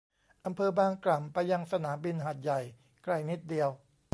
[0.29, 2.59] จากอำเภอบางกล่ำไปยังสนามบินหาดใหญ่
[3.03, 3.69] ใกล้นิดเดียว